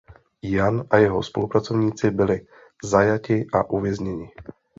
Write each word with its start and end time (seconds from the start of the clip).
Jan 0.43 0.87
a 0.89 0.97
jeho 0.97 1.23
spolupracovníci 1.23 2.11
byli 2.11 2.47
zajati 2.83 3.45
a 3.53 3.69
uvězněni. 3.69 4.31